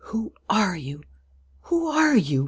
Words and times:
"Who 0.05 0.33
are 0.49 0.75
you? 0.75 1.03
Who 1.69 1.85
are 1.85 2.15
you?" 2.17 2.39